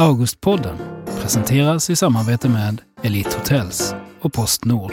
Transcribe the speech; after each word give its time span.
Augustpodden 0.00 0.76
presenteras 1.20 1.90
i 1.90 1.96
samarbete 1.96 2.48
med 2.48 2.80
Elite 3.02 3.36
Hotels 3.38 3.94
och 4.20 4.32
Postnord. 4.32 4.92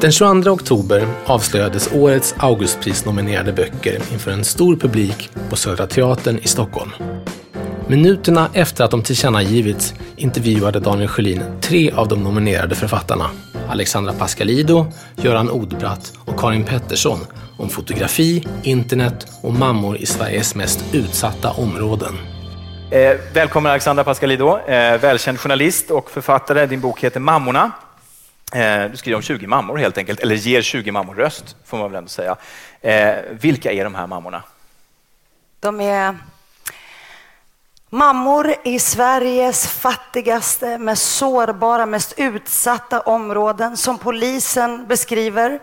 Den 0.00 0.12
22 0.12 0.50
oktober 0.50 1.06
avslöjades 1.26 1.92
årets 1.92 2.34
Augustpris-nominerade 2.38 3.52
böcker 3.52 4.02
inför 4.12 4.30
en 4.30 4.44
stor 4.44 4.76
publik 4.76 5.30
på 5.50 5.56
Södra 5.56 5.86
Teatern 5.86 6.38
i 6.38 6.48
Stockholm. 6.48 6.90
Minuterna 7.88 8.48
efter 8.52 8.84
att 8.84 8.90
de 8.90 9.02
tillkännagivits 9.02 9.94
intervjuade 10.16 10.80
Daniel 10.80 11.08
Sjölin 11.08 11.42
tre 11.60 11.90
av 11.90 12.08
de 12.08 12.24
nominerade 12.24 12.74
författarna, 12.74 13.30
Alexandra 13.68 14.12
Pascalido, 14.12 14.86
Göran 15.16 15.50
Odbratt 15.50 16.12
och 16.18 16.40
Karin 16.40 16.64
Pettersson, 16.64 17.18
om 17.56 17.68
fotografi, 17.68 18.44
internet 18.62 19.26
och 19.40 19.52
mammor 19.52 19.96
i 19.96 20.06
Sveriges 20.06 20.54
mest 20.54 20.84
utsatta 20.92 21.50
områden. 21.50 22.14
Eh, 22.92 23.18
välkommen 23.32 23.70
Alexandra 23.70 24.04
Pascalido, 24.04 24.58
eh, 24.58 25.00
välkänd 25.00 25.40
journalist 25.40 25.90
och 25.90 26.10
författare. 26.10 26.66
Din 26.66 26.80
bok 26.80 27.00
heter 27.00 27.20
Mammorna. 27.20 27.70
Eh, 28.52 28.84
du 28.90 28.96
skriver 28.96 29.16
om 29.16 29.22
20 29.22 29.46
mammor 29.46 29.76
helt 29.76 29.98
enkelt, 29.98 30.20
eller 30.20 30.34
ger 30.34 30.62
20 30.62 30.92
mammor 30.92 31.14
röst, 31.14 31.56
får 31.64 31.78
man 31.78 31.90
väl 31.90 31.98
ändå 31.98 32.08
säga. 32.08 32.36
Eh, 32.80 33.14
vilka 33.30 33.72
är 33.72 33.84
de 33.84 33.94
här 33.94 34.06
mammorna? 34.06 34.42
De 35.60 35.80
är 35.80 36.16
mammor 37.90 38.54
i 38.64 38.78
Sveriges 38.78 39.66
fattigaste, 39.66 40.78
mest 40.78 41.16
sårbara, 41.16 41.86
mest 41.86 42.14
utsatta 42.16 43.00
områden 43.00 43.76
som 43.76 43.98
polisen 43.98 44.86
beskriver 44.86 45.58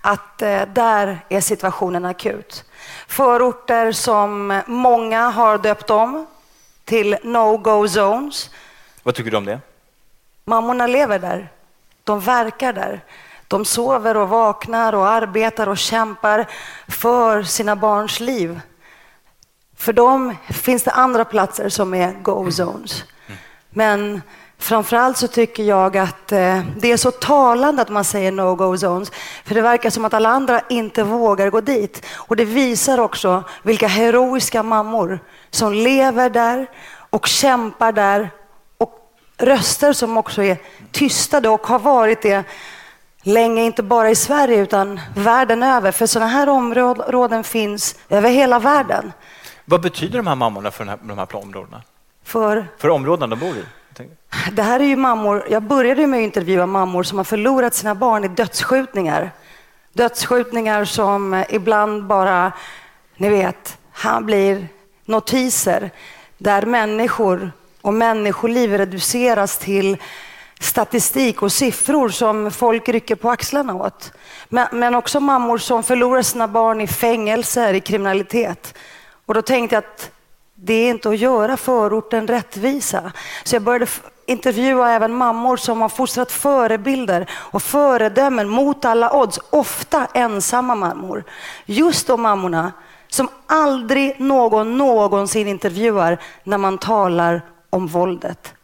att 0.00 0.42
eh, 0.42 0.62
där 0.74 1.18
är 1.28 1.40
situationen 1.40 2.04
akut. 2.04 2.64
Förorter 3.08 3.92
som 3.92 4.62
många 4.66 5.30
har 5.30 5.58
döpt 5.58 5.90
om 5.90 6.26
till 6.90 7.16
no-go 7.22 7.88
zones. 7.88 8.50
Vad 9.02 9.14
tycker 9.14 9.30
du 9.30 9.36
om 9.36 9.44
det? 9.44 9.60
Mammorna 10.44 10.86
lever 10.86 11.18
där. 11.18 11.48
De 12.04 12.20
verkar 12.20 12.72
där. 12.72 13.04
De 13.48 13.64
sover 13.64 14.16
och 14.16 14.28
vaknar 14.28 14.92
och 14.92 15.08
arbetar 15.08 15.68
och 15.68 15.78
kämpar 15.78 16.46
för 16.88 17.42
sina 17.42 17.76
barns 17.76 18.20
liv. 18.20 18.60
För 19.76 19.92
dem 19.92 20.36
finns 20.48 20.82
det 20.82 20.90
andra 20.90 21.24
platser 21.24 21.68
som 21.68 21.94
är 21.94 22.12
go-zones. 22.12 23.04
Men 23.70 24.22
framförallt 24.60 25.16
så 25.16 25.28
tycker 25.28 25.62
jag 25.62 25.96
att 25.96 26.32
eh, 26.32 26.60
det 26.76 26.92
är 26.92 26.96
så 26.96 27.10
talande 27.10 27.82
att 27.82 27.88
man 27.88 28.04
säger 28.04 28.32
no-go 28.32 28.76
zones. 28.76 29.12
För 29.44 29.54
det 29.54 29.62
verkar 29.62 29.90
som 29.90 30.04
att 30.04 30.14
alla 30.14 30.28
andra 30.28 30.60
inte 30.68 31.02
vågar 31.02 31.50
gå 31.50 31.60
dit. 31.60 32.06
Och 32.14 32.36
det 32.36 32.44
visar 32.44 32.98
också 32.98 33.44
vilka 33.62 33.86
heroiska 33.86 34.62
mammor 34.62 35.20
som 35.50 35.72
lever 35.72 36.30
där 36.30 36.66
och 37.10 37.26
kämpar 37.26 37.92
där. 37.92 38.30
Och 38.78 38.98
röster 39.38 39.92
som 39.92 40.16
också 40.16 40.42
är 40.42 40.56
tystade 40.92 41.48
och 41.48 41.66
har 41.66 41.78
varit 41.78 42.22
det 42.22 42.44
länge, 43.22 43.62
inte 43.62 43.82
bara 43.82 44.10
i 44.10 44.14
Sverige 44.14 44.56
utan 44.56 45.00
världen 45.16 45.62
över. 45.62 45.92
För 45.92 46.06
sådana 46.06 46.30
här 46.30 46.48
områden 46.48 47.44
finns 47.44 47.96
över 48.08 48.30
hela 48.30 48.58
världen. 48.58 49.12
Vad 49.64 49.80
betyder 49.80 50.16
de 50.16 50.26
här 50.26 50.34
mammorna 50.34 50.70
för, 50.70 50.84
här, 50.84 50.98
de 51.02 51.18
här 51.18 51.36
områdena? 51.36 51.82
För, 52.24 52.66
för 52.78 52.88
områdena 52.88 53.26
de 53.26 53.38
bor 53.40 53.56
i? 53.56 53.64
Det 54.52 54.62
här 54.62 54.80
är 54.80 54.84
ju 54.84 54.96
mammor, 54.96 55.46
jag 55.50 55.62
började 55.62 56.06
med 56.06 56.18
att 56.18 56.24
intervjua 56.24 56.66
mammor 56.66 57.02
som 57.02 57.18
har 57.18 57.24
förlorat 57.24 57.74
sina 57.74 57.94
barn 57.94 58.24
i 58.24 58.28
dödsskjutningar. 58.28 59.30
Dödsskjutningar 59.92 60.84
som 60.84 61.44
ibland 61.48 62.06
bara, 62.06 62.52
ni 63.16 63.28
vet, 63.28 63.78
han 63.92 64.26
blir 64.26 64.68
notiser 65.04 65.90
där 66.38 66.66
människor 66.66 67.52
och 67.80 67.94
människoliv 67.94 68.72
reduceras 68.72 69.58
till 69.58 69.96
statistik 70.60 71.42
och 71.42 71.52
siffror 71.52 72.08
som 72.08 72.50
folk 72.50 72.88
rycker 72.88 73.14
på 73.14 73.30
axlarna 73.30 73.74
åt. 73.74 74.12
Men, 74.48 74.68
men 74.72 74.94
också 74.94 75.20
mammor 75.20 75.58
som 75.58 75.82
förlorar 75.82 76.22
sina 76.22 76.48
barn 76.48 76.80
i 76.80 76.86
fängelser, 76.86 77.74
i 77.74 77.80
kriminalitet. 77.80 78.74
Och 79.26 79.34
då 79.34 79.42
tänkte 79.42 79.76
jag 79.76 79.84
att 79.84 80.10
det 80.54 80.74
är 80.74 80.90
inte 80.90 81.08
att 81.08 81.18
göra 81.18 81.56
förorten 81.56 82.26
rättvisa. 82.26 83.12
Så 83.44 83.54
jag 83.54 83.62
började 83.62 83.86
intervjua 84.30 84.90
även 84.90 85.14
mammor 85.14 85.56
som 85.56 85.80
har 85.80 85.88
fostrat 85.88 86.32
förebilder 86.32 87.30
och 87.32 87.62
föredömen 87.62 88.48
mot 88.48 88.84
alla 88.84 89.16
odds, 89.16 89.40
ofta 89.50 90.06
ensamma 90.14 90.74
mammor. 90.74 91.24
Just 91.66 92.06
de 92.06 92.22
mammorna 92.22 92.72
som 93.08 93.28
aldrig 93.46 94.20
någon 94.20 94.78
någonsin 94.78 95.48
intervjuar 95.48 96.18
när 96.44 96.58
man 96.58 96.78
talar 96.78 97.42
om 97.70 97.86
våldet. 97.86 98.54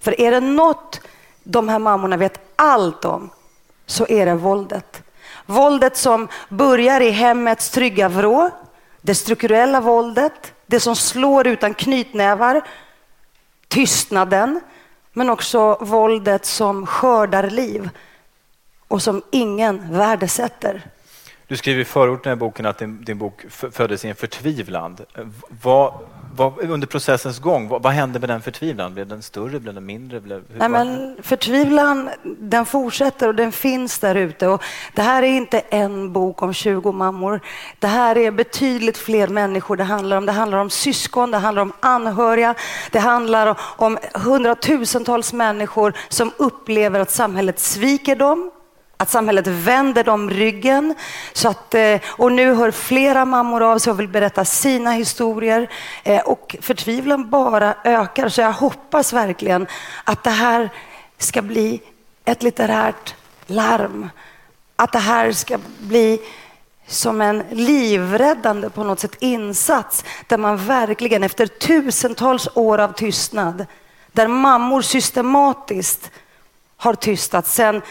För 0.00 0.20
är 0.20 0.30
det 0.30 0.40
något 0.40 1.00
de 1.44 1.68
här 1.68 1.78
mammorna 1.78 2.16
vet 2.16 2.40
allt 2.56 3.04
om 3.04 3.30
så 3.86 4.06
är 4.08 4.26
det 4.26 4.34
våldet. 4.34 5.02
Våldet 5.46 5.96
som 5.96 6.28
börjar 6.48 7.00
i 7.00 7.10
hemmets 7.10 7.70
trygga 7.70 8.08
vrå, 8.08 8.50
det 9.02 9.14
strukturella 9.14 9.80
våldet, 9.80 10.52
det 10.66 10.80
som 10.80 10.96
slår 10.96 11.46
utan 11.46 11.74
knytnävar, 11.74 12.62
tystnaden, 13.68 14.60
men 15.16 15.30
också 15.30 15.78
våldet 15.80 16.44
som 16.44 16.86
skördar 16.86 17.50
liv 17.50 17.90
och 18.88 19.02
som 19.02 19.22
ingen 19.30 19.92
värdesätter. 19.92 20.82
Du 21.46 21.56
skriver 21.56 21.80
i 21.80 21.84
förordet 21.84 22.32
i 22.32 22.36
boken 22.36 22.66
att 22.66 22.78
din, 22.78 23.04
din 23.04 23.18
bok 23.18 23.44
föddes 23.50 24.04
i 24.04 24.08
en 24.08 24.14
förtvivlan. 24.14 24.96
Eh, 25.14 25.26
vad, 25.62 25.94
vad, 26.36 26.70
under 26.70 26.86
processens 26.86 27.38
gång, 27.38 27.68
vad, 27.68 27.82
vad, 27.82 27.92
hände 27.92 28.18
med 28.18 28.28
den 28.28 28.42
förtvivlan? 28.42 28.94
Blev 28.94 29.06
den 29.06 29.22
större, 29.22 29.60
blev 29.60 29.74
den 29.74 29.86
mindre? 29.86 30.20
Blev, 30.20 30.42
Nej, 30.56 30.68
men 30.68 31.16
förtvivlan 31.22 32.10
den 32.38 32.66
fortsätter 32.66 33.28
och 33.28 33.34
den 33.34 33.52
finns 33.52 33.98
där 33.98 34.14
ute. 34.14 34.58
det 34.94 35.02
här 35.02 35.22
är 35.22 35.26
inte 35.26 35.58
en 35.58 36.12
bok 36.12 36.42
om 36.42 36.52
20 36.52 36.92
mammor. 36.92 37.40
Det 37.78 37.86
här 37.86 38.18
är 38.18 38.30
betydligt 38.30 38.98
fler 38.98 39.28
människor 39.28 39.76
det 39.76 39.84
handlar 39.84 40.16
om. 40.16 40.26
Det 40.26 40.32
handlar 40.32 40.58
om 40.58 40.70
syskon, 40.70 41.30
det 41.30 41.38
handlar 41.38 41.62
om 41.62 41.72
anhöriga, 41.80 42.54
det 42.90 42.98
handlar 42.98 43.56
om 43.60 43.98
hundratusentals 44.14 45.32
människor 45.32 45.92
som 46.08 46.32
upplever 46.36 47.00
att 47.00 47.10
samhället 47.10 47.58
sviker 47.58 48.16
dem 48.16 48.50
att 48.96 49.10
samhället 49.10 49.46
vänder 49.46 50.04
dem 50.04 50.30
ryggen. 50.30 50.94
Så 51.32 51.48
att, 51.48 51.74
eh, 51.74 52.00
och 52.06 52.32
nu 52.32 52.54
hör 52.54 52.70
flera 52.70 53.24
mammor 53.24 53.62
av 53.62 53.78
sig 53.78 53.90
och 53.90 54.00
vill 54.00 54.08
berätta 54.08 54.44
sina 54.44 54.90
historier. 54.90 55.70
Eh, 56.04 56.20
och 56.20 56.56
förtvivlan 56.60 57.30
bara 57.30 57.74
ökar. 57.84 58.28
Så 58.28 58.40
jag 58.40 58.52
hoppas 58.52 59.12
verkligen 59.12 59.66
att 60.04 60.24
det 60.24 60.30
här 60.30 60.70
ska 61.18 61.42
bli 61.42 61.80
ett 62.24 62.42
litterärt 62.42 63.14
larm. 63.46 64.10
Att 64.76 64.92
det 64.92 64.98
här 64.98 65.32
ska 65.32 65.58
bli 65.78 66.20
som 66.86 67.20
en 67.20 67.42
livräddande 67.50 68.70
på 68.70 68.84
något 68.84 69.00
sätt 69.00 69.16
insats 69.20 70.04
där 70.26 70.38
man 70.38 70.56
verkligen 70.56 71.22
efter 71.22 71.46
tusentals 71.46 72.48
år 72.54 72.78
av 72.78 72.92
tystnad, 72.92 73.66
där 74.12 74.28
mammor 74.28 74.82
systematiskt 74.82 76.10
har 76.76 76.94
tystat 76.94 77.46
sen 77.46 77.82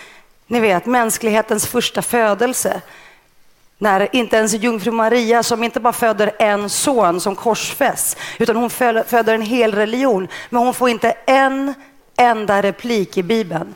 ni 0.48 0.60
vet, 0.60 0.86
mänsklighetens 0.86 1.68
första 1.68 2.02
födelse. 2.02 2.82
När 3.78 4.16
inte 4.16 4.38
ens 4.38 4.54
jungfru 4.54 4.92
Maria, 4.92 5.44
som 5.44 5.64
inte 5.64 5.80
bara 5.80 5.94
föder 5.94 6.32
en 6.40 6.70
son 6.70 7.22
som 7.22 7.36
korsfästs, 7.36 8.18
utan 8.40 8.56
hon 8.56 8.70
föder 8.70 9.34
en 9.34 9.42
hel 9.42 9.76
religion. 9.76 10.28
Men 10.50 10.62
hon 10.62 10.74
får 10.74 10.90
inte 10.90 11.12
en 11.26 11.74
enda 12.18 12.62
replik 12.62 13.18
i 13.18 13.24
Bibeln. 13.24 13.76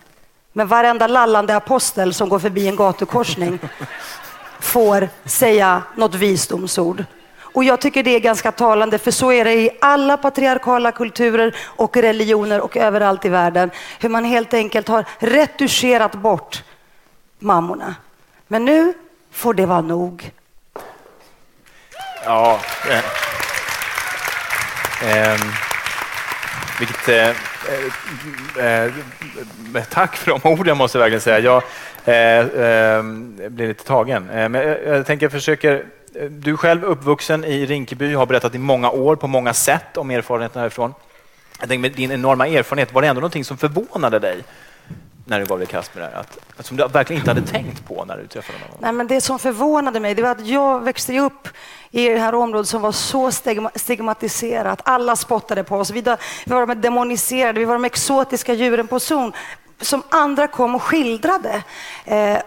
Men 0.54 0.68
varenda 0.68 1.08
lallande 1.08 1.56
apostel 1.56 2.14
som 2.14 2.30
går 2.30 2.40
förbi 2.40 2.68
en 2.68 2.76
gatukorsning 2.76 3.60
får 4.60 5.10
säga 5.26 5.84
något 5.96 6.16
visdomsord. 6.16 7.06
Och 7.54 7.64
jag 7.64 7.82
tycker 7.82 8.04
det 8.04 8.16
är 8.16 8.20
ganska 8.20 8.52
talande, 8.52 8.98
för 8.98 9.12
så 9.12 9.32
är 9.32 9.46
det 9.46 9.54
i 9.54 9.70
alla 9.82 10.18
patriarkala 10.18 10.92
kulturer 10.92 11.56
och 11.62 11.98
religioner 11.98 12.62
och 12.62 12.78
överallt 12.78 13.26
i 13.26 13.30
världen. 13.30 13.72
Hur 14.00 14.10
man 14.10 14.26
helt 14.26 14.54
enkelt 14.54 14.88
har 14.88 15.06
retuscherat 15.20 16.16
bort 16.16 16.64
mammorna. 17.40 17.96
Men 18.48 18.66
nu 18.66 18.94
får 19.32 19.54
det 19.54 19.66
vara 19.66 19.82
nog. 19.82 20.32
Ja. 22.26 22.60
Eh, 22.90 23.04
ehm, 25.04 25.34
eh, 25.34 25.42
vilket, 26.80 27.10
eh, 27.10 27.30
eh, 28.66 29.84
tack 29.90 30.16
för 30.16 30.32
de 30.32 30.50
orden 30.50 30.78
måste 30.78 30.98
jag 30.98 31.04
verkligen 31.04 31.22
säga. 31.22 31.40
Jag 31.40 31.64
eh, 32.06 32.48
ehm, 32.98 33.36
blir 33.50 33.68
lite 33.68 33.84
tagen. 33.84 34.30
Eh, 34.30 34.50
men 34.50 34.68
jag, 34.68 34.84
jag 34.86 35.06
tänker 35.06 35.30
försöker 35.30 35.86
du 36.30 36.52
är 36.52 36.56
själv 36.58 36.84
uppvuxen 36.84 37.46
i 37.46 37.66
Rinkeby, 37.66 38.14
har 38.14 38.26
berättat 38.26 38.56
i 38.56 38.58
många 38.58 38.90
år 38.90 39.16
på 39.16 39.28
många 39.28 39.54
sätt 39.54 39.98
om 39.98 40.12
erfarenheterna 40.12 40.62
härifrån. 40.62 40.94
Jag 41.60 41.70
tänker 41.70 41.82
med 41.82 41.92
din 41.92 42.12
enorma 42.12 42.48
erfarenhet, 42.48 42.94
var 42.94 43.02
det 43.02 43.08
ändå 43.08 43.20
någonting 43.20 43.46
som 43.46 43.58
förvånade 43.58 44.20
dig 44.20 44.44
när 45.26 45.40
du 45.40 45.46
gav 45.46 45.60
dig 45.60 45.68
i 45.68 45.72
kast 45.72 45.96
med 45.96 46.04
det 46.04 46.10
här? 46.14 46.20
Att, 46.58 46.66
som 46.66 46.78
du 46.78 46.88
verkligen 46.88 47.22
inte 47.22 47.32
hade 47.32 47.48
tänkt 47.48 47.88
på 47.88 48.06
när 48.06 48.18
du 48.18 48.28
träffade 48.28 48.60
någon? 48.60 48.78
Nej, 48.80 48.94
men 48.94 49.08
det 49.08 49.22
som 49.22 49.40
förvånade 49.40 50.00
mig 50.00 50.16
det 50.16 50.22
var 50.22 50.32
att 50.32 50.48
jag 50.48 50.84
växte 50.84 51.20
upp 51.20 51.48
i 51.92 52.10
det 52.10 52.20
här 52.20 52.36
området 52.36 52.68
som 52.68 52.82
var 52.82 52.92
så 52.92 53.32
stigmatiserat. 53.76 54.82
Alla 54.86 55.16
spottade 55.16 55.64
på 55.64 55.78
oss. 55.78 55.92
Vi 55.92 56.02
var 56.46 56.68
de 56.68 56.82
demoniserade, 56.82 57.60
vi 57.60 57.66
var 57.66 57.74
de 57.74 57.86
exotiska 57.86 58.54
djuren 58.54 58.88
på 58.88 59.00
zon 59.00 59.34
som 59.82 60.04
andra 60.10 60.48
kom 60.48 60.76
och 60.76 60.84
skildrade. 60.84 61.64
Eh, 62.06 62.38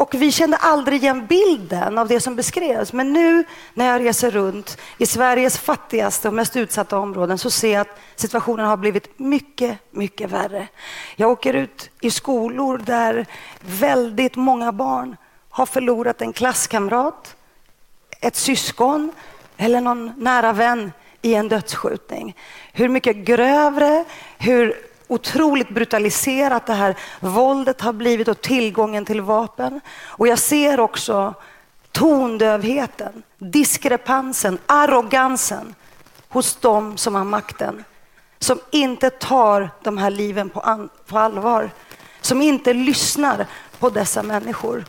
och 0.00 0.14
vi 0.14 0.32
kände 0.32 0.56
aldrig 0.56 1.02
igen 1.02 1.26
bilden 1.26 1.98
av 1.98 2.08
det 2.08 2.20
som 2.20 2.36
beskrevs. 2.36 2.92
Men 2.92 3.12
nu 3.12 3.44
när 3.74 3.86
jag 3.86 4.00
reser 4.00 4.30
runt 4.30 4.78
i 4.98 5.06
Sveriges 5.06 5.58
fattigaste 5.58 6.28
och 6.28 6.34
mest 6.34 6.56
utsatta 6.56 6.98
områden 6.98 7.38
så 7.38 7.50
ser 7.50 7.72
jag 7.72 7.80
att 7.80 7.98
situationen 8.16 8.66
har 8.66 8.76
blivit 8.76 9.18
mycket, 9.18 9.78
mycket 9.90 10.30
värre. 10.30 10.68
Jag 11.16 11.30
åker 11.30 11.54
ut 11.54 11.90
i 12.00 12.10
skolor 12.10 12.78
där 12.78 13.26
väldigt 13.60 14.36
många 14.36 14.72
barn 14.72 15.16
har 15.50 15.66
förlorat 15.66 16.22
en 16.22 16.32
klasskamrat, 16.32 17.36
ett 18.20 18.36
syskon 18.36 19.12
eller 19.56 19.80
någon 19.80 20.12
nära 20.16 20.52
vän 20.52 20.92
i 21.22 21.34
en 21.34 21.48
dödsskjutning. 21.48 22.36
Hur 22.72 22.88
mycket 22.88 23.16
grövre, 23.16 24.04
hur 24.38 24.89
otroligt 25.10 25.68
brutaliserat 25.68 26.66
det 26.66 26.72
här 26.72 26.96
våldet 27.20 27.80
har 27.80 27.92
blivit 27.92 28.28
och 28.28 28.40
tillgången 28.40 29.04
till 29.04 29.20
vapen. 29.20 29.80
Och 30.04 30.28
jag 30.28 30.38
ser 30.38 30.80
också 30.80 31.34
tondövheten, 31.92 33.22
diskrepansen, 33.38 34.58
arrogansen 34.66 35.74
hos 36.28 36.56
de 36.56 36.96
som 36.96 37.14
har 37.14 37.24
makten. 37.24 37.84
Som 38.38 38.60
inte 38.70 39.10
tar 39.10 39.70
de 39.82 39.98
här 39.98 40.10
liven 40.10 40.50
på, 40.50 40.88
på 41.06 41.18
allvar. 41.18 41.70
Som 42.20 42.42
inte 42.42 42.74
lyssnar 42.74 43.46
på 43.78 43.90
dessa 43.90 44.22
människor. 44.22 44.84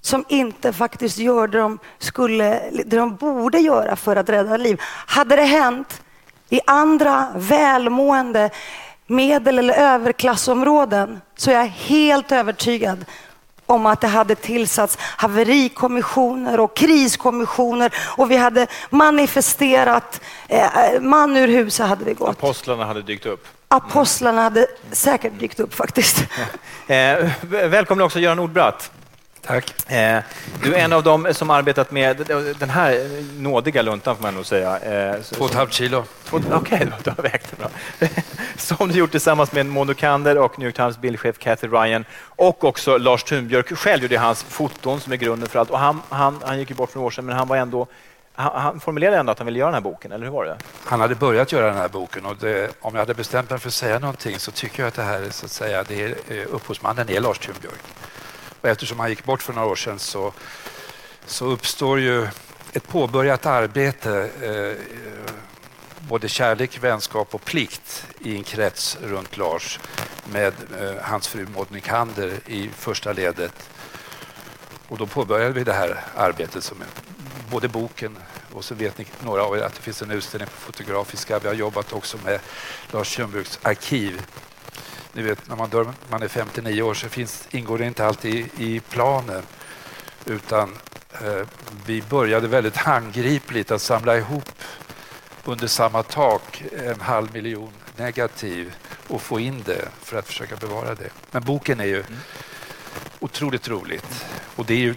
Som 0.00 0.24
inte 0.28 0.72
faktiskt 0.72 1.18
gör 1.18 1.46
det 1.48 1.58
de, 1.58 1.78
skulle, 1.98 2.70
det 2.70 2.96
de 2.96 3.16
borde 3.16 3.58
göra 3.58 3.96
för 3.96 4.16
att 4.16 4.28
rädda 4.28 4.56
liv. 4.56 4.80
Hade 5.06 5.36
det 5.36 5.42
hänt 5.42 6.02
i 6.52 6.60
andra 6.66 7.26
välmående 7.34 8.50
medel 9.06 9.58
eller 9.58 9.74
överklassområden 9.74 11.20
så 11.36 11.50
är 11.50 11.54
jag 11.54 11.66
helt 11.66 12.32
övertygad 12.32 13.04
om 13.66 13.86
att 13.86 14.00
det 14.00 14.06
hade 14.06 14.34
tillsatts 14.34 14.98
haverikommissioner 15.00 16.60
och 16.60 16.76
kriskommissioner 16.76 17.92
och 18.16 18.30
vi 18.30 18.36
hade 18.36 18.66
manifesterat, 18.90 20.20
eh, 20.48 21.00
man 21.00 21.36
ur 21.36 21.48
huset 21.48 21.86
hade 21.86 22.04
vi 22.04 22.14
gått. 22.14 22.28
Apostlarna 22.28 22.84
hade 22.84 23.02
dykt 23.02 23.26
upp. 23.26 23.46
Apostlarna 23.68 24.42
hade 24.42 24.66
säkert 24.90 25.38
dykt 25.38 25.60
upp 25.60 25.74
faktiskt. 25.74 26.24
eh, 26.86 27.30
välkommen 27.48 28.04
också 28.04 28.18
Göran 28.18 28.36
Nordbratt. 28.36 28.90
Tack. 29.46 29.90
Eh, 29.90 30.22
du 30.62 30.74
är 30.74 30.78
en 30.78 30.92
av 30.92 31.02
dem 31.02 31.28
som 31.32 31.50
arbetat 31.50 31.90
med 31.90 32.16
den 32.58 32.70
här 32.70 33.22
nådiga 33.40 33.82
luntan 33.82 34.16
får 34.16 34.22
man 34.22 34.34
nog 34.34 34.46
säga. 34.46 34.78
Eh, 34.78 35.20
två 35.20 35.44
och 35.44 35.50
ett 35.50 35.56
halvt 35.56 35.72
kilo. 35.72 36.04
Okej, 36.30 36.52
okay, 36.54 36.86
du 37.04 37.10
har 37.10 37.22
vägt 37.22 37.50
det 37.50 37.56
bra. 37.56 37.68
Som 38.56 38.88
du 38.88 38.98
gjort 38.98 39.10
tillsammans 39.10 39.52
med 39.52 39.66
Mono 39.66 39.94
Kander 39.94 40.38
och 40.38 40.58
New 40.58 40.66
York 40.66 40.76
Times 40.76 40.98
bildchef 40.98 41.38
Cathy 41.38 41.66
Ryan 41.66 42.04
och 42.26 42.64
också 42.64 42.98
Lars 42.98 43.24
Thunbjörk 43.24 43.78
själv 43.78 44.02
gjorde 44.02 44.18
hans 44.18 44.42
foton 44.42 45.00
som 45.00 45.12
är 45.12 45.16
grunden 45.16 45.48
för 45.48 45.58
allt. 45.58 45.70
Och 45.70 45.78
han, 45.78 46.02
han, 46.08 46.40
han 46.44 46.58
gick 46.58 46.70
ju 46.70 46.76
bort 46.76 46.90
för 46.90 46.98
några 46.98 47.06
år 47.06 47.10
sedan 47.10 47.24
men 47.24 47.36
han 47.36 47.48
var 47.48 47.56
ändå 47.56 47.86
han, 48.34 48.60
han 48.62 48.80
formulerade 48.80 49.16
ändå 49.16 49.32
att 49.32 49.38
han 49.38 49.46
ville 49.46 49.58
göra 49.58 49.68
den 49.70 49.74
här 49.74 49.90
boken, 49.90 50.12
eller 50.12 50.24
hur 50.24 50.32
var 50.32 50.44
det? 50.44 50.56
Han 50.84 51.00
hade 51.00 51.14
börjat 51.14 51.52
göra 51.52 51.66
den 51.66 51.76
här 51.76 51.88
boken 51.88 52.26
och 52.26 52.36
det, 52.36 52.70
om 52.80 52.94
jag 52.94 53.00
hade 53.00 53.14
bestämt 53.14 53.50
mig 53.50 53.58
för 53.58 53.68
att 53.68 53.74
säga 53.74 53.98
någonting 53.98 54.38
så 54.38 54.50
tycker 54.50 54.82
jag 54.82 54.88
att 54.88 54.94
det 54.94 55.02
här 55.02 55.30
så 55.30 55.46
att 55.46 55.52
säga, 55.52 55.84
det 55.88 56.02
är, 56.02 56.14
eh, 56.28 56.46
upphovsmannen 56.50 57.10
är 57.10 57.20
Lars 57.20 57.38
Thunbjörk. 57.38 57.82
Och 58.62 58.68
eftersom 58.68 59.00
han 59.00 59.08
gick 59.08 59.24
bort 59.24 59.42
för 59.42 59.52
några 59.52 59.68
år 59.68 59.76
sedan 59.76 59.98
så, 59.98 60.32
så 61.26 61.46
uppstår 61.46 62.00
ju 62.00 62.28
ett 62.72 62.88
påbörjat 62.88 63.46
arbete, 63.46 64.30
eh, 64.42 64.96
både 66.08 66.28
kärlek, 66.28 66.78
vänskap 66.82 67.34
och 67.34 67.44
plikt 67.44 68.06
i 68.20 68.36
en 68.36 68.44
krets 68.44 68.98
runt 69.02 69.36
Lars 69.36 69.80
med 70.32 70.52
eh, 70.80 70.94
hans 71.02 71.28
fru 71.28 71.46
Maud 71.54 71.70
Nykander 71.70 72.38
i 72.46 72.68
första 72.68 73.12
ledet. 73.12 73.70
Och 74.88 74.98
då 74.98 75.06
påbörjade 75.06 75.52
vi 75.52 75.64
det 75.64 75.72
här 75.72 76.04
arbetet, 76.16 76.64
som 76.64 76.82
både 77.50 77.68
boken 77.68 78.16
och 78.52 78.64
så 78.64 78.74
vet 78.74 78.98
ni 78.98 79.06
några 79.20 79.42
av 79.42 79.56
er 79.56 79.62
att 79.62 79.74
det 79.74 79.82
finns 79.82 80.02
en 80.02 80.10
utställning 80.10 80.48
på 80.48 80.60
Fotografiska. 80.60 81.38
Vi 81.38 81.48
har 81.48 81.54
jobbat 81.54 81.92
också 81.92 82.18
med 82.24 82.40
Lars 82.90 83.18
Ljungbruks 83.18 83.58
arkiv 83.62 84.22
ni 85.12 85.22
vet 85.22 85.48
när 85.48 85.56
man 85.56 85.70
dör, 85.70 85.92
man 86.10 86.22
är 86.22 86.28
59 86.28 86.82
år 86.82 86.94
så 86.94 87.08
finns, 87.08 87.48
ingår 87.50 87.78
det 87.78 87.86
inte 87.86 88.06
alltid 88.06 88.34
i, 88.34 88.64
i 88.64 88.80
planen 88.80 89.42
utan 90.26 90.76
eh, 91.12 91.46
vi 91.86 92.02
började 92.02 92.48
väldigt 92.48 92.76
handgripligt 92.76 93.70
att 93.70 93.82
samla 93.82 94.16
ihop 94.16 94.50
under 95.44 95.66
samma 95.66 96.02
tak 96.02 96.64
en 96.72 97.00
halv 97.00 97.32
miljon 97.32 97.72
negativ 97.96 98.74
och 99.08 99.22
få 99.22 99.40
in 99.40 99.62
det 99.66 99.88
för 100.02 100.18
att 100.18 100.26
försöka 100.26 100.56
bevara 100.56 100.94
det. 100.94 101.10
Men 101.30 101.42
boken 101.42 101.80
är 101.80 101.84
ju 101.84 102.00
mm. 102.00 102.18
otroligt 103.20 103.68
roligt 103.68 104.24
och 104.56 104.66
det 104.66 104.74
är 104.74 104.78
ju 104.78 104.94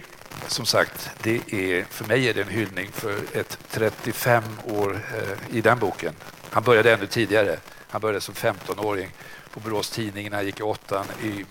som 0.48 0.66
sagt, 0.66 1.10
det 1.22 1.54
är, 1.54 1.84
för 1.84 2.06
mig 2.06 2.30
är 2.30 2.34
det 2.34 2.42
en 2.42 2.48
hyllning 2.48 2.92
för 2.92 3.18
ett 3.34 3.58
35 3.70 4.44
år 4.66 5.00
eh, 5.16 5.58
i 5.58 5.62
den 5.62 5.80
boken. 5.80 6.14
Han 6.50 6.64
började 6.64 6.94
ännu 6.94 7.08
tidigare. 7.08 7.58
Han 7.90 8.02
började 8.02 8.22
som 8.22 8.34
15-åring 8.34 9.12
på 9.56 9.62
Borås 9.62 9.90
Tidning 9.90 10.30
när 10.30 10.38
jag 10.38 10.46
gick 10.46 10.60
i 10.60 10.64
åttan 10.64 11.06
i 11.24 11.46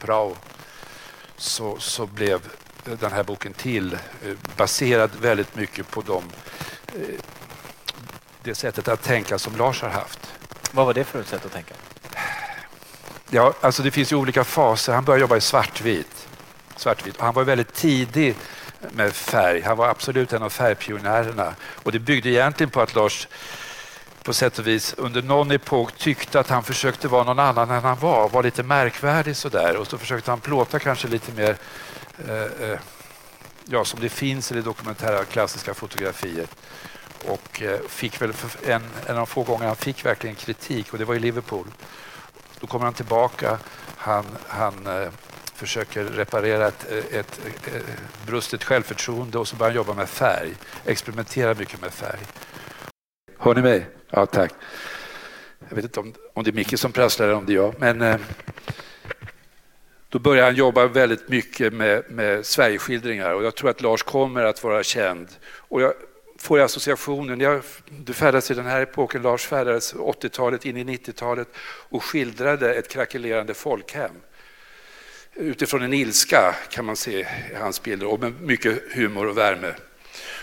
Prao 0.00 0.36
så, 1.36 1.78
så 1.78 2.06
blev 2.06 2.40
den 2.84 3.12
här 3.12 3.22
boken 3.22 3.52
till 3.52 3.94
eh, 3.94 4.32
baserad 4.56 5.10
väldigt 5.20 5.56
mycket 5.56 5.90
på 5.90 6.02
de, 6.02 6.24
eh, 6.94 7.20
det 8.42 8.54
sättet 8.54 8.88
att 8.88 9.02
tänka 9.02 9.38
som 9.38 9.56
Lars 9.56 9.82
har 9.82 9.88
haft. 9.88 10.18
Vad 10.70 10.86
var 10.86 10.94
det 10.94 11.04
för 11.04 11.20
ett 11.20 11.28
sätt 11.28 11.46
att 11.46 11.52
tänka? 11.52 11.74
Ja, 13.30 13.54
alltså 13.60 13.82
det 13.82 13.90
finns 13.90 14.12
ju 14.12 14.16
olika 14.16 14.44
faser. 14.44 14.92
Han 14.92 15.04
började 15.04 15.20
jobba 15.20 15.36
i 15.36 15.40
svartvit. 15.40 16.28
svartvit. 16.76 17.20
Han 17.20 17.34
var 17.34 17.44
väldigt 17.44 17.74
tidig 17.74 18.34
med 18.92 19.12
färg. 19.12 19.60
Han 19.60 19.76
var 19.76 19.88
absolut 19.88 20.32
en 20.32 20.42
av 20.42 20.50
färgpionjärerna. 20.50 21.54
Och 21.60 21.92
det 21.92 21.98
byggde 21.98 22.28
egentligen 22.28 22.70
på 22.70 22.80
att 22.80 22.94
Lars 22.94 23.28
på 24.24 24.32
sätt 24.32 24.58
och 24.58 24.66
vis 24.66 24.94
under 24.98 25.22
någon 25.22 25.50
epok 25.50 25.92
tyckte 25.98 26.40
att 26.40 26.48
han 26.48 26.62
försökte 26.62 27.08
vara 27.08 27.24
någon 27.24 27.38
annan 27.38 27.70
än 27.70 27.82
han 27.82 27.98
var, 27.98 28.28
var 28.28 28.42
lite 28.42 28.62
märkvärdig 28.62 29.36
sådär 29.36 29.76
och 29.76 29.86
så 29.86 29.98
försökte 29.98 30.30
han 30.30 30.40
plåta 30.40 30.78
kanske 30.78 31.08
lite 31.08 31.32
mer 31.32 31.56
eh, 32.28 32.70
eh 32.70 32.78
ja, 33.66 33.84
som 33.84 34.00
det 34.00 34.08
finns 34.08 34.52
i 34.52 34.54
det 34.54 34.62
dokumentära 34.62 35.24
klassiska 35.24 35.74
fotografiet 35.74 36.56
och 37.24 37.62
eh, 37.62 37.80
fick 37.88 38.22
väl 38.22 38.32
en, 38.66 38.82
en 39.06 39.10
av 39.10 39.16
de 39.16 39.26
få 39.26 39.42
gånger 39.42 39.66
han 39.66 39.76
fick 39.76 40.06
verkligen 40.06 40.36
kritik 40.36 40.92
och 40.92 40.98
det 40.98 41.04
var 41.04 41.14
i 41.14 41.18
Liverpool. 41.18 41.66
Då 42.60 42.66
kommer 42.66 42.84
han 42.84 42.94
tillbaka, 42.94 43.58
han, 43.96 44.24
han 44.48 44.86
eh, 44.86 45.08
försöker 45.54 46.04
reparera 46.04 46.68
ett, 46.68 46.86
eh, 46.90 46.98
ett, 46.98 47.14
ett, 47.14 47.66
ett 47.66 48.26
brustet 48.26 48.64
självförtroende 48.64 49.38
och 49.38 49.48
så 49.48 49.56
börjar 49.56 49.70
han 49.70 49.76
jobba 49.76 49.94
med 49.94 50.08
färg, 50.08 50.54
experimentera 50.84 51.54
mycket 51.54 51.80
med 51.80 51.92
färg. 51.92 52.20
Hör 53.38 53.54
ni 53.54 53.62
mig? 53.62 53.86
Ja, 54.16 54.26
tack. 54.26 54.52
Jag 55.68 55.76
vet 55.76 55.84
inte 55.84 56.00
om, 56.00 56.14
om 56.34 56.44
det 56.44 56.50
är 56.50 56.52
Micke 56.52 56.78
som 56.78 56.92
prasslar 56.92 57.26
eller 57.26 57.36
om 57.36 57.46
det 57.46 57.52
är 57.52 57.54
jag. 57.54 57.74
Men, 57.78 58.02
eh, 58.02 58.16
då 60.08 60.18
började 60.18 60.46
han 60.46 60.54
jobba 60.54 60.86
väldigt 60.86 61.28
mycket 61.28 61.72
med, 61.72 62.10
med 62.10 62.46
Sverigeskildringar 62.46 63.34
och 63.34 63.44
jag 63.44 63.54
tror 63.54 63.70
att 63.70 63.80
Lars 63.80 64.02
kommer 64.02 64.44
att 64.44 64.64
vara 64.64 64.82
känd. 64.82 65.28
Och 65.56 65.82
jag 65.82 65.92
får 66.38 66.60
associationen, 66.60 67.40
jag, 67.40 67.62
du 67.88 68.12
färdades 68.12 68.50
i 68.50 68.54
den 68.54 68.66
här 68.66 68.82
epoken, 68.82 69.22
Lars 69.22 69.46
färdades 69.46 69.94
80-talet 69.94 70.64
in 70.64 70.76
i 70.76 70.84
90-talet 70.84 71.48
och 71.66 72.04
skildrade 72.04 72.74
ett 72.74 72.88
krackelerande 72.88 73.54
folkhem. 73.54 74.12
Utifrån 75.34 75.82
en 75.82 75.92
ilska 75.92 76.54
kan 76.70 76.84
man 76.84 76.96
se 76.96 77.20
i 77.20 77.26
hans 77.60 77.82
bilder 77.82 78.06
och 78.06 78.20
med 78.20 78.40
mycket 78.40 78.82
humor 78.92 79.26
och 79.26 79.38
värme. 79.38 79.74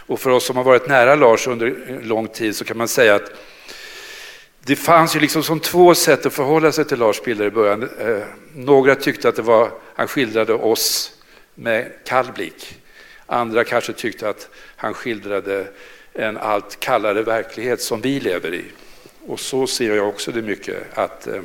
Och 0.05 0.19
för 0.19 0.29
oss 0.29 0.45
som 0.45 0.57
har 0.57 0.63
varit 0.63 0.87
nära 0.87 1.15
Lars 1.15 1.47
under 1.47 1.99
lång 2.03 2.27
tid 2.27 2.55
så 2.55 2.65
kan 2.65 2.77
man 2.77 2.87
säga 2.87 3.15
att 3.15 3.31
det 4.63 4.75
fanns 4.75 5.15
ju 5.15 5.19
liksom 5.19 5.43
som 5.43 5.59
två 5.59 5.95
sätt 5.95 6.25
att 6.25 6.33
förhålla 6.33 6.71
sig 6.71 6.85
till 6.85 6.99
Lars 6.99 7.23
bilder 7.23 7.45
i 7.45 7.51
början. 7.51 7.89
Eh, 7.99 8.23
några 8.55 8.95
tyckte 8.95 9.29
att 9.29 9.35
det 9.35 9.41
var, 9.41 9.71
han 9.95 10.07
skildrade 10.07 10.53
oss 10.53 11.13
med 11.55 11.91
kall 12.05 12.31
blick. 12.35 12.77
Andra 13.25 13.63
kanske 13.63 13.93
tyckte 13.93 14.29
att 14.29 14.49
han 14.75 14.93
skildrade 14.93 15.67
en 16.13 16.37
allt 16.37 16.79
kallare 16.79 17.23
verklighet 17.23 17.81
som 17.81 18.01
vi 18.01 18.19
lever 18.19 18.53
i. 18.53 18.63
Och 19.27 19.39
så 19.39 19.67
ser 19.67 19.95
jag 19.95 20.09
också 20.09 20.31
det 20.31 20.41
mycket 20.41 20.97
att 20.97 21.27
eh, 21.27 21.41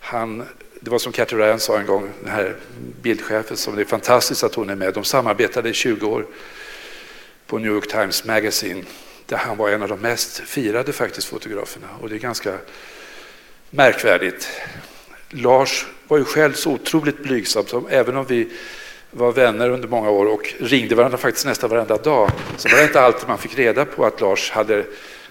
han, 0.00 0.44
det 0.80 0.90
var 0.90 0.98
som 0.98 1.12
Cathy 1.12 1.36
Ryan 1.36 1.60
sa 1.60 1.78
en 1.78 1.86
gång, 1.86 2.10
den 2.20 2.32
här 2.32 2.56
bildchefen 3.02 3.56
som 3.56 3.76
det 3.76 3.82
är 3.82 3.86
fantastiskt 3.86 4.44
att 4.44 4.54
hon 4.54 4.70
är 4.70 4.76
med. 4.76 4.94
De 4.94 5.04
samarbetade 5.04 5.68
i 5.68 5.72
20 5.72 6.06
år 6.06 6.26
på 7.46 7.58
New 7.58 7.72
York 7.72 7.88
Times 7.88 8.24
Magazine 8.24 8.84
där 9.30 9.36
han 9.36 9.56
var 9.56 9.70
en 9.70 9.82
av 9.82 9.88
de 9.88 10.00
mest 10.00 10.38
firade 10.38 10.92
faktiskt 10.92 11.26
fotograferna 11.26 11.86
och 12.00 12.08
det 12.08 12.14
är 12.14 12.18
ganska 12.18 12.58
märkvärdigt 13.70 14.48
Lars 15.30 15.86
var 16.08 16.18
ju 16.18 16.24
själv 16.24 16.52
så 16.52 16.70
otroligt 16.70 17.22
blygsam, 17.22 17.66
så 17.66 17.88
även 17.88 18.16
om 18.16 18.24
vi 18.24 18.48
var 19.10 19.32
vänner 19.32 19.70
under 19.70 19.88
många 19.88 20.10
år 20.10 20.26
och 20.26 20.54
ringde 20.58 20.94
varandra 20.94 21.18
faktiskt 21.18 21.46
nästan 21.46 21.70
varenda 21.70 21.96
dag, 21.96 22.30
så 22.56 22.68
var 22.68 22.76
det 22.76 22.84
inte 22.84 23.00
alltid 23.00 23.28
man 23.28 23.38
fick 23.38 23.58
reda 23.58 23.84
på 23.84 24.04
att 24.04 24.20
Lars 24.20 24.50
hade 24.50 24.84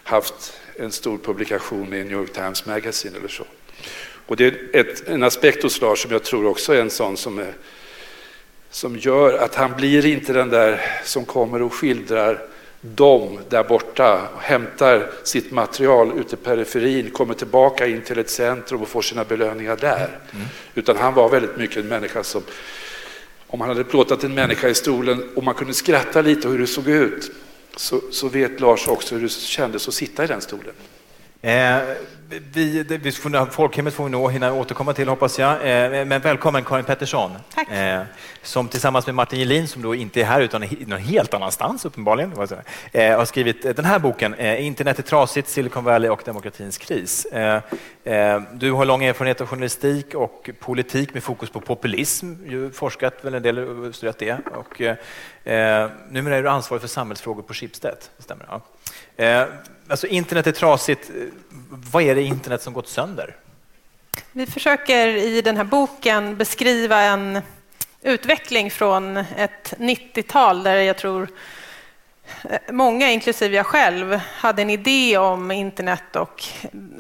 haft 0.04 0.60
en 0.76 0.92
stor 0.92 1.18
publikation 1.18 1.94
i 1.94 2.04
New 2.04 2.12
York 2.12 2.34
Times 2.34 2.66
Magazine 2.66 3.18
eller 3.18 3.28
så. 3.28 3.44
Och 4.26 4.36
det 4.36 4.46
är 4.46 4.80
ett, 4.80 5.08
en 5.08 5.24
aspekt 5.24 5.64
hos 5.64 5.82
Lars 5.82 6.02
som 6.02 6.12
jag 6.12 6.24
tror 6.24 6.46
också 6.46 6.74
är 6.74 6.82
en 6.82 6.90
sån 6.90 7.18
som, 7.18 7.40
är, 7.40 7.54
som 8.70 8.98
gör 8.98 9.34
att 9.34 9.56
han 9.56 9.76
blir 9.76 10.06
inte 10.06 10.34
den 10.34 10.50
där 10.50 10.82
som 11.04 11.26
kommer 11.26 11.62
och 11.62 11.74
skildrar 11.74 12.42
dem 12.82 13.40
där 13.50 13.64
borta, 13.64 14.28
hämtar 14.40 15.10
sitt 15.24 15.52
material 15.52 16.12
ute 16.20 16.36
i 16.36 16.38
periferin, 16.38 17.12
kommer 17.12 17.34
tillbaka 17.34 17.88
in 17.88 18.02
till 18.02 18.20
ett 18.20 18.30
centrum 18.30 18.82
och 18.82 18.88
får 18.88 19.02
sina 19.02 19.24
belöningar 19.24 19.78
där. 19.78 20.20
Mm. 20.34 20.46
Utan 20.76 20.98
han 20.98 21.14
var 21.14 21.30
väldigt 21.30 21.58
mycket 21.58 21.78
en 21.78 21.88
människa 21.88 22.24
som, 22.24 22.44
om 23.48 23.62
han 23.62 23.70
hade 23.70 23.84
plåtat 23.84 24.24
en 24.24 24.34
människa 24.34 24.68
i 24.68 24.76
stolen 24.76 25.30
och 25.36 25.44
man 25.44 25.56
kunde 25.56 25.74
skratta 25.74 26.22
lite 26.22 26.48
hur 26.48 26.60
det 26.60 26.68
såg 26.68 26.88
ut, 26.88 27.32
så, 27.76 28.02
så 28.12 28.28
vet 28.30 28.60
Lars 28.60 28.88
också 28.88 29.16
hur 29.16 29.22
det 29.22 29.30
kändes 29.30 29.88
att 29.88 29.94
sitta 29.94 30.24
i 30.24 30.28
den 30.28 30.42
stolen. 30.42 30.74
Eh, 31.42 31.78
vi, 32.30 32.84
det, 32.84 32.98
vi 32.98 33.12
får, 33.12 33.52
folkhemmet 33.52 33.94
får 33.94 34.04
vi 34.04 34.10
nog 34.10 34.32
hinna 34.32 34.54
återkomma 34.54 34.94
till 34.94 35.08
hoppas 35.10 35.40
jag. 35.40 35.52
Eh, 35.54 36.06
men 36.06 36.22
välkommen 36.22 36.64
Karin 36.64 36.86
Pettersson. 36.86 37.32
Tack. 37.54 37.72
Eh, 37.72 38.02
som 38.42 38.68
tillsammans 38.68 39.06
med 39.06 39.16
Martin 39.16 39.40
Gelin, 39.40 39.68
som 39.68 39.82
då 39.82 39.96
inte 39.96 40.22
är 40.22 40.26
här 40.26 40.42
utan 40.42 40.64
någon 40.88 41.00
helt 41.00 41.34
annanstans 41.34 41.86
uppenbarligen, 41.86 42.32
eh, 42.92 43.18
har 43.18 43.26
skrivit 43.26 43.76
den 43.76 43.86
här 43.86 44.00
boken, 44.00 44.34
eh, 44.34 44.66
Internet 44.66 45.00
är 45.00 45.04
trasigt, 45.04 45.50
Silicon 45.50 45.84
Valley 45.84 46.10
och 46.10 46.22
demokratins 46.26 46.78
kris. 46.78 47.26
Eh, 47.26 47.62
eh, 48.04 48.42
du 48.54 48.72
har 48.72 48.86
lång 48.86 49.04
erfarenhet 49.04 49.42
av 49.42 49.48
journalistik 49.48 50.16
och 50.16 50.50
politik 50.60 51.14
med 51.14 51.24
fokus 51.24 51.50
på 51.50 51.62
populism, 51.62 52.34
du 52.48 52.72
forskat 52.72 53.14
väl 53.22 53.34
en 53.34 53.44
del 53.44 53.60
och 53.60 53.96
studerat 53.96 54.20
det. 54.20 54.38
Och, 54.56 54.82
eh, 54.82 55.90
numera 56.10 56.36
är 56.36 56.44
du 56.44 56.50
ansvarig 56.50 56.82
för 56.82 56.88
samhällsfrågor 56.88 57.42
på 57.42 57.54
Schibsted. 57.54 57.98
Stämmer, 58.20 58.46
ja. 58.50 58.62
Eh, 59.20 59.46
alltså 59.88 60.08
internet 60.08 60.48
är 60.48 60.52
trasigt. 60.52 61.12
Vad 61.92 62.04
är 62.04 62.16
det 62.16 62.19
det 62.20 62.26
internet 62.26 62.62
som 62.62 62.74
gått 62.74 62.88
sönder? 62.88 63.36
Vi 64.32 64.46
försöker 64.46 65.08
i 65.08 65.42
den 65.42 65.58
här 65.58 65.64
boken 65.64 66.38
beskriva 66.38 67.02
en 67.02 67.42
utveckling 68.02 68.72
från 68.72 69.18
ett 69.18 69.74
90-tal 69.78 70.64
där 70.64 70.76
jag 70.76 70.98
tror 70.98 71.28
eh, 72.44 72.60
många, 72.72 73.12
inklusive 73.12 73.56
jag 73.56 73.66
själv, 73.66 74.20
hade 74.36 74.62
en 74.62 74.70
idé 74.70 75.18
om 75.18 75.52
internet 75.52 76.16
och 76.16 76.44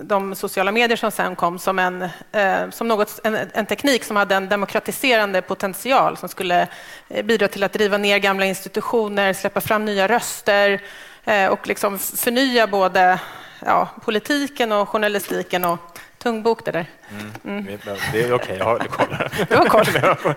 de 0.01 0.35
sociala 0.35 0.71
medier 0.71 0.97
som 0.97 1.11
sen 1.11 1.35
kom 1.35 1.59
som 1.59 1.79
en, 1.79 2.01
eh, 2.31 2.69
som 2.71 2.88
något, 2.88 3.19
en, 3.23 3.35
en, 3.53 3.65
teknik 3.65 4.03
som 4.03 4.15
hade 4.15 4.35
en 4.35 4.49
demokratiserande 4.49 5.41
potential 5.41 6.17
som 6.17 6.29
skulle 6.29 6.67
eh, 7.07 7.25
bidra 7.25 7.47
till 7.47 7.63
att 7.63 7.73
driva 7.73 7.97
ner 7.97 8.17
gamla 8.17 8.45
institutioner, 8.45 9.33
släppa 9.33 9.61
fram 9.61 9.85
nya 9.85 10.07
röster, 10.07 10.81
och 11.51 11.67
liksom 11.67 11.99
förnya 11.99 12.67
både 12.67 13.19
ja, 13.66 13.89
politiken 14.06 14.72
och 14.72 14.89
journalistiken 14.89 15.66
och 15.66 16.00
tungbok 16.18 16.66
det 16.66 16.72
där. 16.72 16.86
Mm. 17.12 17.34
Mm. 17.46 17.80
Det 18.12 18.22
är 18.22 18.34
okej, 18.34 18.34
okay, 18.34 18.58
jag 18.58 18.66
har 18.66 18.80
koll. 18.80 19.18
Du 19.50 19.56
har 19.56 20.16
koll. 20.16 20.36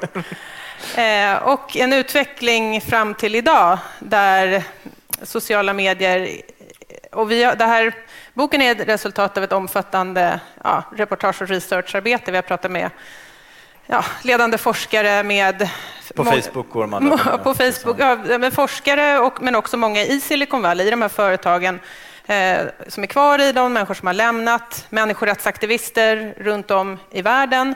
Eh, 0.96 1.48
och 1.48 1.76
en 1.76 1.92
utveckling 1.92 2.80
fram 2.80 3.14
till 3.14 3.34
idag 3.34 3.78
där 3.98 4.62
sociala 5.22 5.72
medier 5.72 6.42
och 7.12 7.30
vi, 7.30 7.38
det 7.58 7.64
här, 7.64 7.92
boken 8.34 8.62
är 8.62 8.72
ett 8.72 8.88
resultat 8.88 9.38
av 9.38 9.44
ett 9.44 9.52
omfattande 9.52 10.40
ja, 10.64 10.82
reportage 10.96 11.42
och 11.42 11.48
researcharbete. 11.48 12.30
Vi 12.30 12.36
har 12.36 12.42
pratat 12.42 12.70
med 12.70 12.90
ja, 13.86 14.04
ledande 14.22 14.58
forskare 14.58 15.22
med... 15.22 15.68
På 16.14 16.24
Facebook 16.24 16.70
går 16.70 16.86
man? 16.86 17.18
På 17.44 17.54
Facebook, 17.54 17.96
ja, 17.98 18.16
med 18.38 18.52
forskare 18.52 19.18
och, 19.18 19.42
men 19.42 19.54
också 19.54 19.76
många 19.76 20.00
i 20.02 20.20
Silicon 20.20 20.62
Valley, 20.62 20.86
i 20.86 20.90
de 20.90 21.02
här 21.02 21.08
företagen 21.08 21.80
eh, 22.26 22.66
som 22.88 23.02
är 23.02 23.06
kvar 23.06 23.38
i 23.38 23.52
dem, 23.52 23.72
människor 23.72 23.94
som 23.94 24.06
har 24.06 24.14
lämnat, 24.14 24.86
människorättsaktivister 24.90 26.34
runt 26.36 26.70
om 26.70 26.98
i 27.10 27.22
världen. 27.22 27.74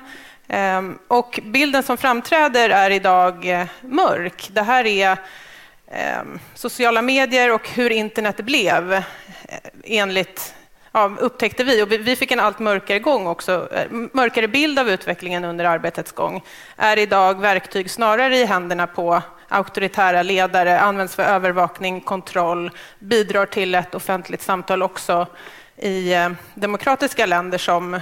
Eh, 0.49 0.83
och 1.09 1.41
bilden 1.43 1.83
som 1.83 1.97
framträder 1.97 2.71
är 2.71 2.91
idag 2.91 3.49
eh, 3.49 3.67
mörk. 3.81 4.49
Det 4.53 4.63
här 4.63 4.87
är 4.87 5.17
eh, 5.87 6.23
sociala 6.55 7.03
medier 7.03 7.53
och 7.53 7.69
hur 7.69 7.91
internet 7.91 8.37
blev 8.37 8.93
eh, 8.93 9.03
enligt 9.85 10.55
ja, 10.93 11.17
upptäckte 11.19 11.65
vi, 11.65 11.83
och 11.83 11.93
vi 11.93 12.17
fick 12.17 12.31
en 12.31 12.41
allt 12.41 12.59
mörkare, 12.59 12.99
gång 12.99 13.27
också, 13.27 13.69
eh, 13.73 13.91
mörkare 14.13 14.49
bild 14.49 14.79
av 14.79 14.91
utvecklingen 14.91 15.45
under 15.45 15.65
arbetets 15.65 16.13
gång, 16.13 16.43
är 16.77 16.99
idag 16.99 17.41
verktyg 17.41 17.91
snarare 17.91 18.37
i 18.37 18.45
händerna 18.45 18.87
på 18.87 19.23
auktoritära 19.49 20.23
ledare, 20.23 20.81
används 20.81 21.15
för 21.15 21.23
övervakning, 21.23 22.01
kontroll, 22.01 22.71
bidrar 22.99 23.47
till 23.47 23.75
ett 23.75 23.95
offentligt 23.95 24.43
samtal 24.43 24.83
också 24.83 25.27
i 25.79 26.15
eh, 26.15 26.31
demokratiska 26.55 27.27
länder 27.27 27.59
som 27.59 27.95
eh, 27.95 28.01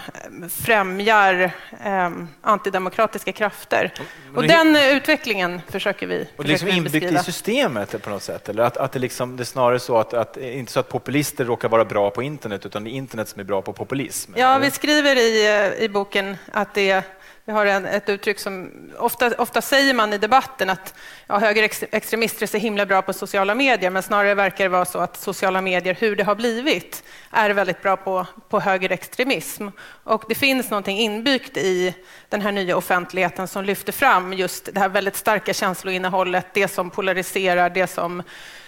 främjar 0.50 1.50
eh, 1.84 2.10
antidemokratiska 2.40 3.32
krafter. 3.32 3.92
Och 4.34 4.42
den 4.42 4.76
utvecklingen 4.76 5.60
försöker 5.70 6.06
vi 6.06 6.28
och 6.36 6.44
liksom 6.44 6.68
inbyggt 6.68 7.12
i 7.12 7.18
systemet 7.18 8.02
på 8.02 8.10
något 8.10 8.22
sätt? 8.22 8.48
Eller 8.48 8.62
att, 8.62 8.76
att 8.76 8.92
det, 8.92 8.98
liksom, 8.98 9.36
det 9.36 9.42
är 9.42 9.44
snarare 9.44 9.78
så 9.78 9.98
att, 9.98 10.14
att, 10.14 10.36
inte 10.36 10.72
så 10.72 10.80
att 10.80 10.88
populister 10.88 11.44
råkar 11.44 11.68
vara 11.68 11.84
bra 11.84 12.10
på 12.10 12.22
internet, 12.22 12.66
utan 12.66 12.84
det 12.84 12.90
är 12.90 12.92
internet 12.92 13.28
som 13.28 13.40
är 13.40 13.44
bra 13.44 13.62
på 13.62 13.72
populism? 13.72 14.32
Ja, 14.36 14.54
eller? 14.54 14.64
vi 14.64 14.70
skriver 14.70 15.16
i, 15.16 15.84
i 15.84 15.88
boken 15.88 16.36
att 16.52 16.74
det 16.74 17.04
vi 17.46 17.52
har 17.52 17.66
en, 17.66 17.86
ett 17.86 18.08
uttryck 18.08 18.38
som 18.38 18.70
ofta, 18.98 19.30
ofta 19.38 19.62
säger 19.62 19.94
man 19.94 20.12
i 20.12 20.18
debatten 20.18 20.70
att 20.70 20.94
ja, 21.26 21.38
högerextremister 21.38 22.42
är 22.42 22.46
så 22.46 22.56
himla 22.56 22.86
bra 22.86 23.02
på 23.02 23.12
sociala 23.12 23.54
medier, 23.54 23.90
men 23.90 24.02
snarare 24.02 24.34
verkar 24.34 24.64
det 24.64 24.68
vara 24.68 24.84
så 24.84 24.98
att 24.98 25.16
sociala 25.16 25.60
medier, 25.60 25.96
hur 26.00 26.16
det 26.16 26.24
har 26.24 26.34
blivit, 26.34 27.04
är 27.30 27.50
väldigt 27.50 27.82
bra 27.82 27.96
på, 27.96 28.26
på 28.48 28.60
högerextremism. 28.60 29.68
Och 30.04 30.24
det 30.28 30.34
finns 30.34 30.70
någonting 30.70 30.98
inbyggt 30.98 31.56
i 31.56 31.94
den 32.28 32.40
här 32.40 32.52
nya 32.52 32.76
offentligheten 32.76 33.48
som 33.48 33.64
lyfter 33.64 33.92
fram 33.92 34.32
just 34.32 34.74
det 34.74 34.80
här 34.80 34.88
väldigt 34.88 35.16
starka 35.16 35.54
känsloinnehållet, 35.54 36.46
det 36.54 36.68
som 36.68 36.90
polariserar, 36.90 37.70
det 37.70 37.86
som 37.86 38.22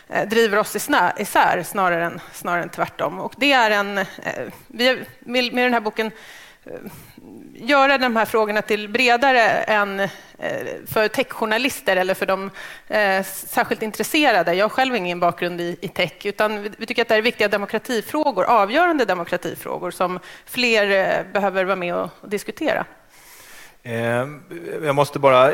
eh, 0.08 0.28
driver 0.28 0.58
oss 0.58 0.76
isär 0.76 1.62
snarare 1.62 2.04
än, 2.04 2.20
snarare 2.32 2.62
än 2.62 2.68
tvärtom. 2.68 3.20
Och 3.20 3.34
det 3.36 3.52
är 3.52 3.70
en, 3.70 3.98
eh, 3.98 4.04
med 5.20 5.52
den 5.52 5.72
här 5.72 5.80
boken 5.80 6.10
eh, 6.64 6.72
göra 7.60 7.98
de 7.98 8.16
här 8.16 8.24
frågorna 8.24 8.62
till 8.62 8.88
bredare 8.88 9.40
än 9.50 10.00
eh, 10.00 10.08
för 10.86 11.08
techjournalister 11.08 11.96
eller 11.96 12.14
för 12.14 12.26
de 12.26 12.50
eh, 12.88 13.22
särskilt 13.24 13.82
intresserade. 13.82 14.54
Jag 14.54 14.64
har 14.64 14.68
själv 14.70 14.96
ingen 14.96 15.20
bakgrund 15.20 15.60
i, 15.60 15.76
i 15.80 15.88
tech, 15.88 16.26
utan 16.26 16.62
vi 16.78 16.86
tycker 16.86 17.02
att 17.02 17.08
det 17.08 17.14
är 17.14 17.22
viktiga 17.22 17.48
demokratifrågor, 17.48 18.44
avgörande 18.44 19.04
demokratifrågor 19.04 19.90
som 19.90 20.18
fler 20.44 20.90
eh, 20.90 21.32
behöver 21.32 21.64
vara 21.64 21.76
med 21.76 21.94
och, 21.94 22.10
och 22.20 22.28
diskutera. 22.28 22.86
Ehm, 23.82 24.42
jag 24.82 24.94
måste 24.94 25.18
bara 25.18 25.52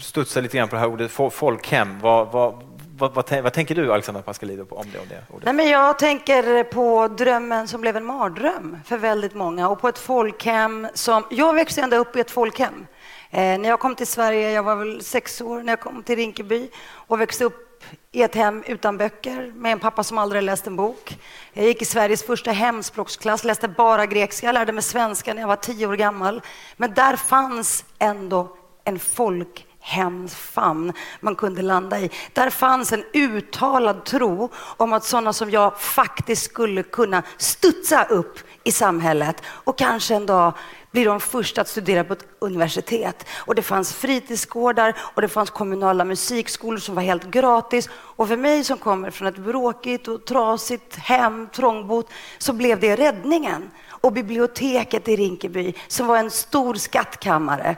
studsa 0.00 0.40
lite 0.40 0.56
grann 0.56 0.68
på 0.68 0.74
det 0.74 0.80
här 0.80 0.88
ordet 0.88 1.10
folkhem. 1.32 2.00
Vad, 2.00 2.32
vad, 2.32 2.75
vad, 2.98 3.14
vad, 3.14 3.42
vad, 3.42 3.52
tänker 3.52 3.74
du, 3.74 3.92
Alexandra 3.92 4.22
Pascalidou, 4.22 4.66
om 4.70 4.86
det? 4.92 4.98
Om 4.98 5.08
det 5.08 5.44
Nej, 5.44 5.54
men 5.54 5.68
jag 5.68 5.98
tänker 5.98 6.64
på 6.64 7.08
drömmen 7.08 7.68
som 7.68 7.80
blev 7.80 7.96
en 7.96 8.04
mardröm 8.04 8.78
för 8.84 8.98
väldigt 8.98 9.34
många 9.34 9.68
och 9.68 9.80
på 9.80 9.88
ett 9.88 9.98
folkhem 9.98 10.88
som... 10.94 11.24
Jag 11.30 11.54
växte 11.54 11.80
ända 11.80 11.96
upp 11.96 12.16
i 12.16 12.20
ett 12.20 12.30
folkhem. 12.30 12.86
Eh, 13.30 13.40
när 13.40 13.68
jag 13.68 13.80
kom 13.80 13.94
till 13.94 14.06
Sverige, 14.06 14.50
jag 14.50 14.62
var 14.62 14.76
väl 14.76 15.02
sex 15.02 15.40
år 15.40 15.62
när 15.62 15.72
jag 15.72 15.80
kom 15.80 16.02
till 16.02 16.16
Rinkeby 16.16 16.68
och 16.86 17.20
växte 17.20 17.44
upp 17.44 17.84
i 18.12 18.22
ett 18.22 18.34
hem 18.34 18.62
utan 18.66 18.98
böcker 18.98 19.52
med 19.54 19.72
en 19.72 19.78
pappa 19.78 20.04
som 20.04 20.18
aldrig 20.18 20.42
läst 20.42 20.66
en 20.66 20.76
bok. 20.76 21.18
Jag 21.52 21.64
gick 21.64 21.82
i 21.82 21.84
Sveriges 21.84 22.22
första 22.22 22.50
hemspråksklass, 22.50 23.44
läste 23.44 23.68
bara 23.68 24.06
grekiska, 24.06 24.46
jag 24.46 24.54
lärde 24.54 24.72
mig 24.72 24.82
svenska 24.82 25.34
när 25.34 25.40
jag 25.40 25.48
var 25.48 25.56
tio 25.56 25.86
år 25.86 25.96
gammal. 25.96 26.42
Men 26.76 26.94
där 26.94 27.16
fanns 27.16 27.84
ändå 27.98 28.56
en 28.84 28.98
folk 28.98 29.66
hemsfamn 29.86 30.92
man 31.20 31.34
kunde 31.34 31.62
landa 31.62 32.00
i. 32.00 32.10
Där 32.32 32.50
fanns 32.50 32.92
en 32.92 33.04
uttalad 33.12 34.04
tro 34.04 34.50
om 34.56 34.92
att 34.92 35.04
sådana 35.04 35.32
som 35.32 35.50
jag 35.50 35.80
faktiskt 35.80 36.44
skulle 36.44 36.82
kunna 36.82 37.22
studsa 37.36 38.04
upp 38.04 38.38
i 38.64 38.72
samhället 38.72 39.42
och 39.46 39.78
kanske 39.78 40.14
en 40.14 40.26
dag 40.26 40.52
bli 40.90 41.04
de 41.04 41.20
första 41.20 41.60
att 41.60 41.68
studera 41.68 42.04
på 42.04 42.12
ett 42.12 42.26
universitet. 42.38 43.26
Och 43.34 43.54
det 43.54 43.62
fanns 43.62 43.92
fritidsgårdar 43.92 44.94
och 44.98 45.22
det 45.22 45.28
fanns 45.28 45.50
kommunala 45.50 46.04
musikskolor 46.04 46.78
som 46.78 46.94
var 46.94 47.02
helt 47.02 47.24
gratis. 47.24 47.88
Och 47.92 48.28
för 48.28 48.36
mig 48.36 48.64
som 48.64 48.78
kommer 48.78 49.10
från 49.10 49.28
ett 49.28 49.38
bråkigt 49.38 50.08
och 50.08 50.24
trasigt 50.24 50.96
hem, 50.96 51.48
trångbott, 51.54 52.10
så 52.38 52.52
blev 52.52 52.80
det 52.80 52.96
räddningen. 52.96 53.70
Och 53.88 54.12
biblioteket 54.12 55.08
i 55.08 55.16
Rinkeby 55.16 55.74
som 55.88 56.06
var 56.06 56.18
en 56.18 56.30
stor 56.30 56.74
skattkammare. 56.74 57.76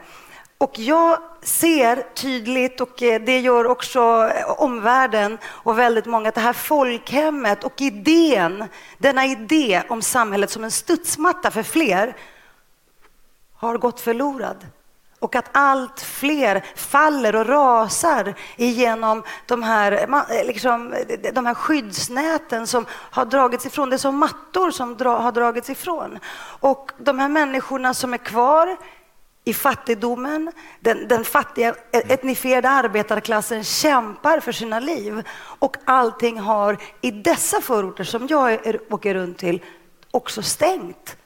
Och 0.58 0.78
jag 0.78 1.18
ser 1.42 2.14
tydligt, 2.14 2.80
och 2.80 3.02
eh, 3.02 3.22
det 3.22 3.40
gör 3.40 3.66
också 3.66 4.30
eh, 4.34 4.50
omvärlden 4.60 5.38
och 5.44 5.78
väldigt 5.78 6.06
många, 6.06 6.28
att 6.28 6.34
det 6.34 6.40
här 6.40 6.52
folkhemmet 6.52 7.64
och 7.64 7.80
idén, 7.80 8.64
denna 8.98 9.26
idé 9.26 9.82
om 9.88 10.02
samhället 10.02 10.50
som 10.50 10.64
en 10.64 10.70
studsmatta 10.70 11.50
för 11.50 11.62
fler, 11.62 12.16
har 13.54 13.78
gått 13.78 14.00
förlorad 14.00 14.66
och 15.18 15.36
att 15.36 15.48
allt 15.52 16.00
fler 16.00 16.64
faller 16.76 17.36
och 17.36 17.46
rasar 17.46 18.34
igenom 18.56 19.22
de 19.46 19.62
här, 19.62 19.92
eh, 19.92 20.46
liksom, 20.46 20.94
de 21.32 21.46
här 21.46 21.54
skyddsnäten 21.54 22.66
som 22.66 22.86
har 22.90 23.24
dragits 23.24 23.66
ifrån. 23.66 23.90
Det 23.90 23.96
är 23.96 23.98
som 23.98 24.18
mattor 24.18 24.70
som 24.70 24.96
dra, 24.96 25.18
har 25.18 25.32
dragits 25.32 25.70
ifrån. 25.70 26.18
Och 26.60 26.92
de 26.98 27.18
här 27.18 27.28
människorna 27.28 27.94
som 27.94 28.14
är 28.14 28.18
kvar 28.18 28.76
i 29.48 29.54
fattigdomen, 29.54 30.52
den, 30.80 31.08
den 31.08 31.24
fattiga 31.24 31.74
e- 31.92 32.02
etnifierade 32.08 32.68
arbetarklassen 32.68 33.64
kämpar 33.64 34.40
för 34.40 34.52
sina 34.52 34.80
liv 34.80 35.22
och 35.38 35.76
allting 35.84 36.38
har 36.38 36.76
i 37.00 37.10
dessa 37.10 37.60
förorter 37.60 38.04
som 38.04 38.26
jag 38.26 38.52
är, 38.52 38.80
åker 38.90 39.14
runt 39.14 39.38
till 39.38 39.62
också 40.10 40.42
stängt. 40.42 41.16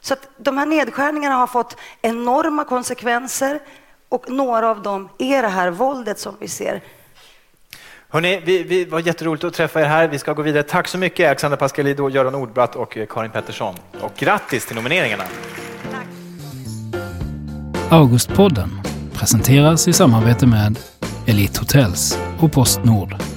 Så 0.00 0.14
att 0.14 0.28
de 0.36 0.58
här 0.58 0.66
nedskärningarna 0.66 1.34
har 1.34 1.46
fått 1.46 1.76
enorma 2.02 2.64
konsekvenser 2.64 3.60
och 4.08 4.30
några 4.30 4.70
av 4.70 4.82
dem 4.82 5.08
är 5.18 5.42
det 5.42 5.48
här 5.48 5.70
våldet 5.70 6.18
som 6.18 6.36
vi 6.40 6.48
ser. 6.48 6.80
Hörrni, 8.08 8.42
vi, 8.44 8.62
vi 8.62 8.84
var 8.84 9.00
jätteroligt 9.00 9.44
att 9.44 9.54
träffa 9.54 9.80
er 9.80 9.84
här. 9.84 10.08
Vi 10.08 10.18
ska 10.18 10.32
gå 10.32 10.42
vidare. 10.42 10.62
Tack 10.62 10.88
så 10.88 10.98
mycket 10.98 11.26
Alexander 11.26 11.56
Pascalido, 11.56 12.08
Göran 12.08 12.34
Ordbratt 12.34 12.76
och 12.76 12.96
eh, 12.96 13.06
Karin 13.06 13.30
Pettersson. 13.30 13.74
Och 14.00 14.12
grattis 14.16 14.66
till 14.66 14.76
nomineringarna. 14.76 15.24
Augustpodden 17.90 18.80
presenteras 19.12 19.88
i 19.88 19.92
samarbete 19.92 20.46
med 20.46 20.78
Elite 21.26 21.60
Hotels 21.60 22.18
och 22.38 22.52
Postnord. 22.52 23.33